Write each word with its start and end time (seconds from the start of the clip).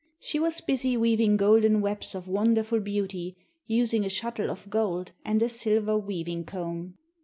She 0.19 0.39
was 0.39 0.61
busy 0.61 0.97
weaving 0.97 1.37
golden 1.37 1.79
webs 1.79 2.15
of 2.15 2.27
wonderful 2.27 2.79
beauty, 2.79 3.37
using 3.67 4.03
a 4.03 4.09
shuttle 4.09 4.49
of 4.49 4.67
gold 4.67 5.11
and 5.23 5.39
a 5.43 5.47
silver 5.47 5.95
weaving 5.95 6.43
comb. 6.45 6.97